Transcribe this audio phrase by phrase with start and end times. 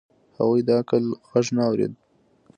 [0.37, 1.93] هغوی د عقل غږ نه اورېد.